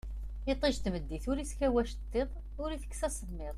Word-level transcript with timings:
Itij 0.51 0.75
n 0.79 0.81
tmeddit 0.83 1.25
ur 1.31 1.37
iskaw 1.43 1.75
acettiḍ 1.81 2.29
ur 2.63 2.69
itekkes 2.71 3.01
asemmiḍ 3.07 3.49